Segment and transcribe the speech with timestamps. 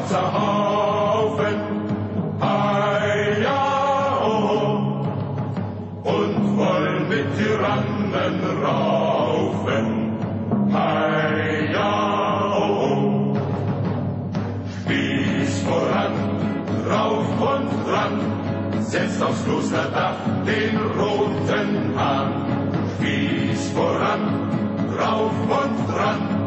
[0.00, 1.60] schwarzer Haufen,
[4.22, 4.46] oh,
[6.08, 9.86] und wollen mit Tyrannen raufen,
[11.74, 13.34] oh,
[14.82, 16.14] Spieß voran,
[16.88, 18.14] rauf und dran,
[18.80, 22.32] setzt aufs Klosterdach den roten Hahn.
[22.96, 24.22] Spieß voran,
[24.98, 26.39] rauf und dran,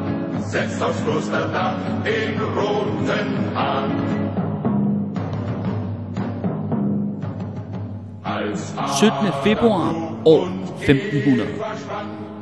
[0.52, 3.91] setzt aufs Klosterdach den roten Hahn.
[8.25, 9.33] Als 17.
[9.44, 10.45] februar år
[10.81, 11.49] 1500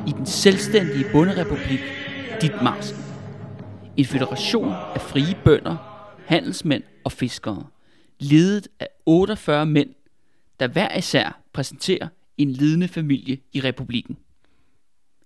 [0.07, 1.79] i den selvstændige bonderepublik
[2.41, 2.97] Ditmarsen.
[3.97, 5.77] En federation af frie bønder,
[6.25, 7.63] handelsmænd og fiskere,
[8.19, 9.89] ledet af 48 mænd,
[10.59, 12.07] der hver især præsenterer
[12.37, 14.17] en ledende familie i republikken.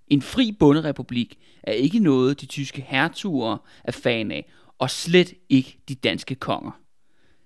[0.07, 5.79] En fri bonderepublik er ikke noget, de tyske hertuger er fan af, og slet ikke
[5.89, 6.71] de danske konger.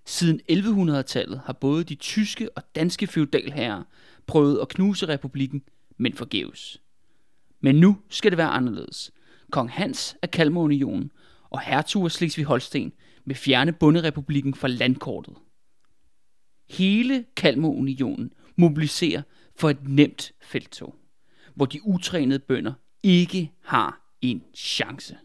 [0.06, 3.84] Siden 1100-tallet har både de tyske og danske feudalherrer
[4.28, 5.62] prøvet at knuse republikken,
[5.98, 6.82] men forgæves.
[7.62, 9.12] Men nu skal det være anderledes.
[9.52, 11.12] Kong Hans af Kalmarunionen
[11.50, 12.92] og hertug af Slesvig-Holsten
[13.26, 15.34] vil fjerne bonderepublikken fra landkortet.
[16.70, 19.22] Hele Kalmarunionen mobiliserer
[19.56, 20.96] for et nemt felttog
[21.60, 25.18] hvor de utrænede bønder ikke har en chance.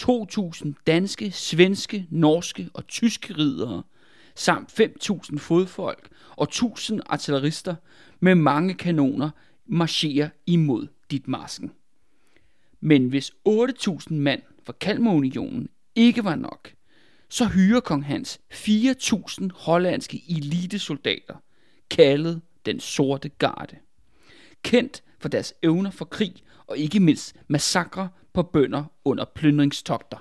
[0.00, 3.82] 2.000 danske, svenske, norske og tyske ridere,
[4.34, 7.74] samt 5.000 fodfolk og 1.000 artillerister
[8.20, 9.30] med mange kanoner
[9.66, 11.72] marcherer imod dit masken.
[12.80, 16.72] Men hvis 8.000 mand fra Kalmarunionen ikke var nok,
[17.28, 21.34] så hyrer kong Hans 4.000 hollandske elitesoldater,
[21.90, 23.76] kaldet den sorte garde.
[24.62, 30.18] Kendt for deres evner for krig og ikke mindst massakre på bønder under plyndringstogter.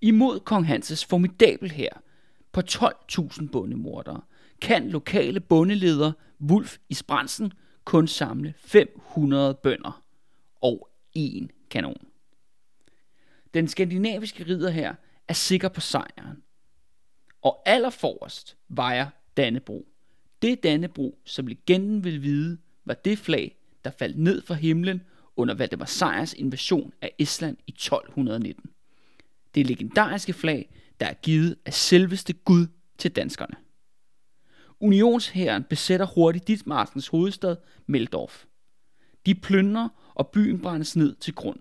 [0.00, 1.90] Imod kong Hanses formidabel her
[2.52, 4.20] på 12.000 bondemordere
[4.60, 7.52] kan lokale bondeleder Wulf i Spransen
[7.84, 10.02] kun samle 500 bønder
[10.60, 12.06] og en kanon.
[13.54, 14.94] Den skandinaviske ridder her
[15.28, 16.42] er sikker på sejren.
[17.42, 19.06] Og allerforrest vejer
[19.36, 19.86] Dannebro.
[20.42, 23.55] Det Dannebro, som legenden vil vide, var det flag,
[23.86, 25.02] der faldt ned fra himlen
[25.36, 28.70] under Valdemar Sejrs invasion af Island i 1219.
[29.54, 30.70] Det legendariske flag,
[31.00, 32.66] der er givet af selveste Gud
[32.98, 33.54] til danskerne.
[34.80, 38.44] Unionshæren besætter hurtigt Ditmarsens hovedstad, Meldorf.
[39.26, 41.60] De plyndrer, og byen brændes ned til grund.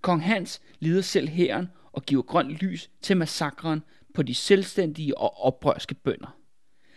[0.00, 3.82] Kong Hans leder selv hæren og giver grønt lys til massakren
[4.14, 6.38] på de selvstændige og oprørske bønder.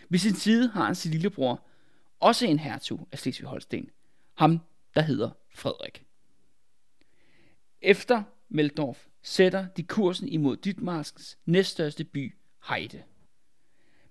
[0.09, 1.67] Ved sin side har han sin lillebror,
[2.19, 3.98] også en hertug af Slesvig-Holsten,
[4.39, 4.59] ham
[4.95, 6.05] der hedder Frederik.
[7.81, 12.35] Efter Meldorf sætter de kursen imod Ditmarskens næststørste by,
[12.69, 13.03] Heide.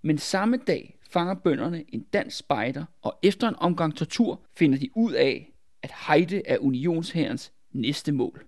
[0.02, 4.96] Men samme dag fanger bønderne en dansk spejder, og efter en omgang tortur finder de
[4.96, 5.52] ud af,
[5.82, 8.46] at Heide er unionshærens næste mål.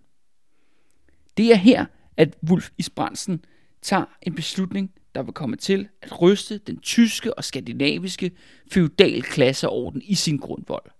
[1.36, 1.86] Det er her,
[2.16, 3.44] at Wulf Isbrandsen
[3.82, 8.30] tager en beslutning, der vil komme til at ryste den tyske og skandinaviske
[8.72, 10.90] feudalklasseorden i sin grundvold.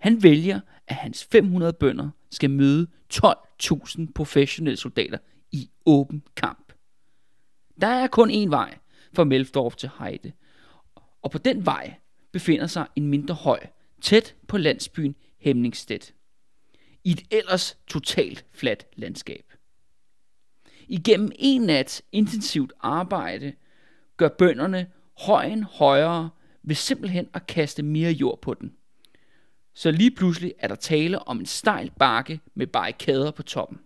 [0.00, 5.18] Han vælger, at hans 500 bønder skal møde 12.000 professionelle soldater
[5.52, 6.72] i åben kamp.
[7.80, 8.78] Der er kun én vej
[9.12, 10.32] fra Melfdorf til Heide,
[11.22, 11.94] og på den vej
[12.32, 13.66] befinder sig en mindre høj,
[14.00, 16.14] tæt på landsbyen Hemningstedt.
[17.04, 19.52] I et ellers totalt fladt landskab.
[20.88, 23.52] Igennem en nat intensivt arbejde
[24.16, 24.86] gør bønderne
[25.26, 26.30] højen højere
[26.62, 28.72] ved simpelthen at kaste mere jord på den.
[29.74, 33.78] Så lige pludselig er der tale om en stejl bakke med barrikader på toppen.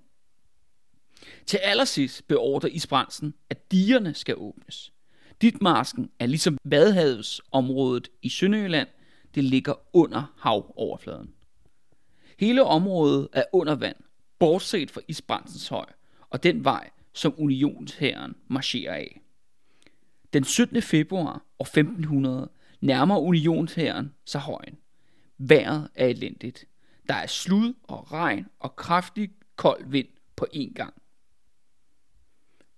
[1.47, 4.93] Til allersidst beordrer Isbrandsen, at digerne skal åbnes.
[5.43, 8.89] Ditmarsken er ligesom Vadehavsområdet i Sønderjylland,
[9.35, 11.35] det ligger under havoverfladen.
[12.39, 13.97] Hele området er under vand,
[14.39, 15.87] bortset fra Isbrandsens høj
[16.31, 19.21] og den vej, som unionshæren marcherer af.
[20.33, 20.83] Den 17.
[20.83, 22.51] februar år 1500
[22.81, 24.79] nærmer unionshæren sig højen.
[25.39, 26.65] Vejret er elendigt.
[27.09, 30.95] Der er slud og regn og kraftig kold vind på én gang.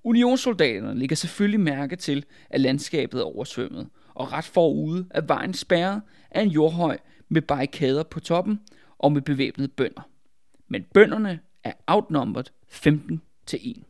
[0.04, 6.02] Unionssoldaterne ligger selvfølgelig mærke til, at landskabet er oversvømmet, og ret forude er vejen spærret
[6.30, 6.98] af en jordhøj
[7.28, 8.60] med barrikader på toppen
[8.98, 10.08] og med bevæbnede bønder.
[10.68, 13.82] men bønderne er outnumbered 15 til 1.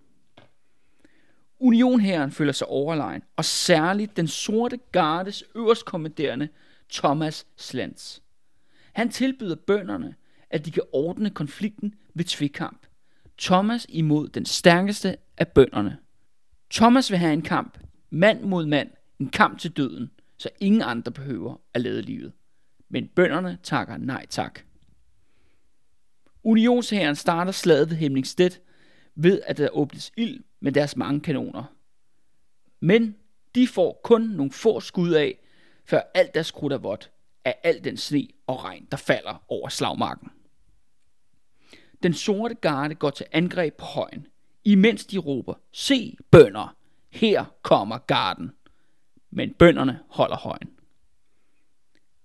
[1.59, 6.49] Unionherren føler sig overlegen, og særligt den sorte gardes øverstkommanderende
[6.93, 8.23] Thomas Slants.
[8.97, 10.15] Han tilbyder bønderne,
[10.51, 12.87] at de kan ordne konflikten ved tvikamp.
[13.39, 15.99] Thomas imod den stærkeste af bønderne.
[16.71, 17.79] Thomas vil have en kamp,
[18.11, 22.33] mand mod mand, en kamp til døden, så ingen andre behøver at lade livet.
[22.89, 24.61] Men bønderne takker nej tak.
[26.45, 28.61] Unionshæren starter slaget ved Hemmingstedt
[29.15, 31.65] ved, at der åbnes ild med deres mange kanoner.
[32.81, 33.17] Men
[33.55, 35.39] de får kun nogle få skud af,
[35.85, 37.11] før alt deres krudt er vådt
[37.47, 40.31] af al den sne og regn, der falder over slagmarken.
[42.03, 44.27] Den sorte garde går til angreb på højen,
[44.65, 46.77] imens de råber, se bønder,
[47.11, 48.53] her kommer garden.
[49.31, 50.71] Men bønderne holder højen.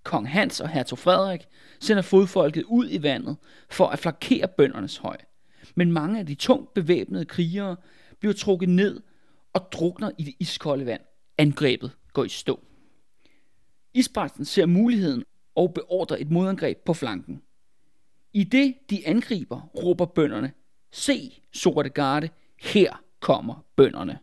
[0.03, 1.41] Kong Hans og hertug Frederik
[1.79, 3.37] sender fodfolket ud i vandet
[3.69, 5.17] for at flankere bøndernes høj.
[5.75, 7.75] Men mange af de tungt bevæbnede krigere
[8.19, 9.01] bliver trukket ned
[9.53, 11.01] og drukner i det iskolde vand.
[11.37, 12.59] Angrebet går i stå.
[13.93, 15.23] Isbrandsen ser muligheden
[15.55, 17.41] og beordrer et modangreb på flanken.
[18.33, 20.51] I det de angriber, råber bønderne,
[20.91, 22.29] se sorte garde,
[22.61, 24.19] her kommer bønderne.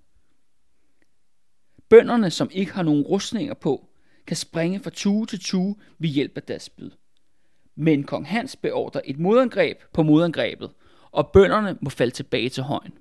[1.88, 3.88] Bønderne, som ikke har nogen rustninger på,
[4.26, 6.90] kan springe fra tue til tue ved hjælp af deres spyd.
[7.74, 10.70] Men kong Hans beordrer et modangreb på modangrebet,
[11.10, 12.92] og bønderne må falde tilbage til højen.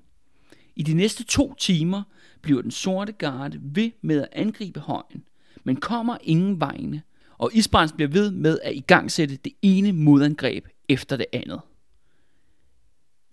[0.76, 2.04] I de næste to timer
[2.42, 5.24] bliver den sorte garde ved med at angribe højen,
[5.68, 7.02] men kommer ingen vegne,
[7.38, 11.62] og Isbrands bliver ved med at igangsætte det ene modangreb efter det andet.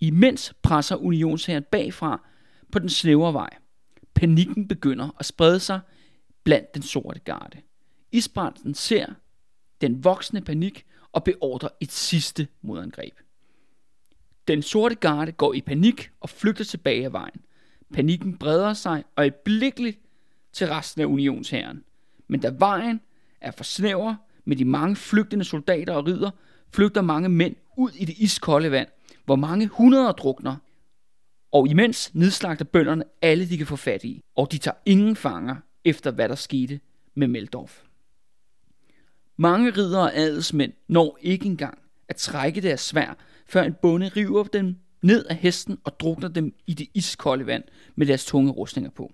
[0.00, 2.26] Imens presser unionshæren bagfra
[2.72, 3.50] på den snævre vej.
[4.14, 5.80] Panikken begynder at sprede sig
[6.44, 7.58] blandt den sorte garde.
[8.12, 9.06] Isbrandsen ser
[9.80, 13.14] den voksende panik og beordrer et sidste modangreb.
[14.48, 17.40] Den sorte garde går i panik og flygter tilbage af vejen.
[17.92, 19.98] Panikken breder sig og blikkeligt
[20.52, 21.84] til resten af unionshæren.
[22.28, 23.00] Men da vejen
[23.40, 26.30] er for snæver med de mange flygtende soldater og ridder,
[26.70, 28.88] flygter mange mænd ud i det iskolde vand,
[29.24, 30.56] hvor mange hundreder drukner.
[31.52, 35.56] Og imens nedslagter bønderne alle, de kan få fat i, og de tager ingen fanger
[35.84, 36.80] efter, hvad der skete
[37.14, 37.82] med Meldorf.
[39.36, 41.78] Mange ridder og adelsmænd når ikke engang
[42.08, 43.16] at trække deres svær,
[43.46, 47.64] før en bonde river dem ned af hesten og drukner dem i det iskolde vand
[47.94, 49.04] med deres tunge rustninger på.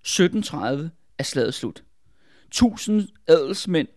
[0.00, 1.84] 1730 er slaget slut.
[2.46, 3.88] 1000 adelsmænd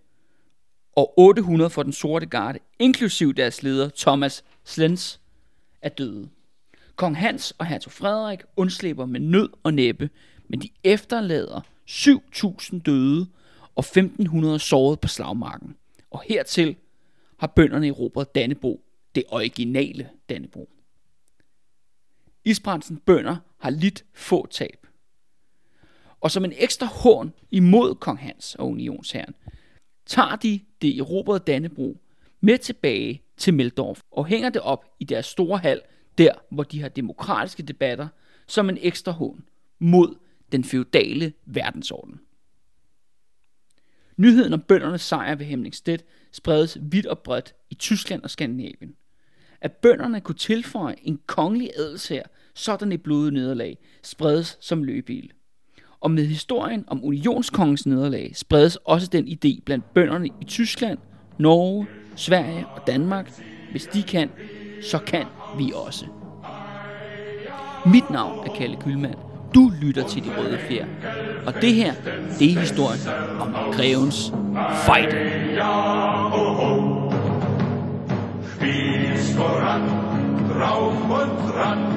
[0.95, 5.21] og 800 for den sorte garde, inklusiv deres leder Thomas Slens,
[5.81, 6.29] er døde.
[6.95, 10.09] Kong Hans og hertug Frederik undslipper med nød og næppe,
[10.49, 13.27] men de efterlader 7000 døde
[13.75, 15.75] og 1500 såret på slagmarken.
[16.11, 16.75] Og hertil
[17.39, 18.81] har bønderne erobret Dannebro,
[19.15, 20.69] det originale Dannebro.
[22.45, 24.86] Isbrandsen bønder har lidt få tab.
[26.21, 29.35] Og som en ekstra hån imod kong Hans og unionsherren,
[30.05, 31.97] tager de det erobrede Dannebro
[32.41, 35.81] med tilbage til Meldorf og hænger det op i deres store hal,
[36.17, 38.07] der hvor de har demokratiske debatter,
[38.47, 39.43] som en ekstra hån
[39.79, 40.15] mod
[40.51, 42.19] den feudale verdensorden.
[44.17, 48.95] Nyheden om bøndernes sejr ved Hemmingstedt spredes vidt og bredt i Tyskland og Skandinavien.
[49.61, 55.33] At bønderne kunne tilføje en kongelig adelsher sådan et blodet nederlag spredes som løbebil.
[56.01, 60.97] Og med historien om unionskongens nederlag spredes også den idé blandt bønderne i Tyskland,
[61.37, 63.31] Norge, Sverige og Danmark.
[63.71, 64.29] Hvis de kan,
[64.81, 65.25] så kan
[65.57, 66.05] vi også.
[67.85, 69.15] Mit navn er Kalle Kylmand.
[69.55, 70.85] Du lytter til De Røde Fjer.
[71.45, 71.93] Og det her,
[72.39, 72.99] det er historien
[73.39, 74.33] om Grevens
[74.85, 75.15] fight.
[78.57, 79.83] Spieß voran,
[80.49, 81.96] drauf und dran,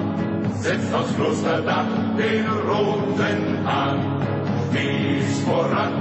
[0.61, 1.87] setzt aufs Klosterdach
[2.19, 4.23] den roten Hahn.
[4.69, 5.93] Spieß voran,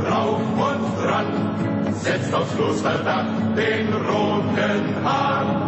[0.00, 3.26] drauf und dran, setzt aufs Klosterdach
[3.56, 5.67] den roten Hahn.